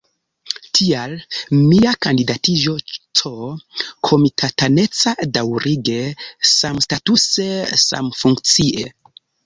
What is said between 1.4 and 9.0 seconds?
mia kandidatiĝo C-komitataneca, daŭrige, samstatuse, samfunkcie.